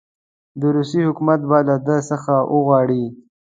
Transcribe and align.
د 0.59 0.61
روسیې 0.75 1.03
حکومت 1.09 1.39
به 1.49 1.59
له 1.67 1.75
ده 1.87 1.97
څخه 2.09 2.33
وغواړي. 2.53 3.03